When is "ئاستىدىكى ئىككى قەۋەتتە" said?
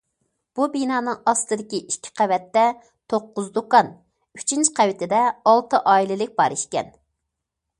1.31-2.63